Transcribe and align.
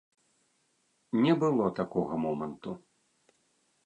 Не 1.25 1.33
было 1.43 1.67
такога 1.79 2.17
моманту. 2.23 2.73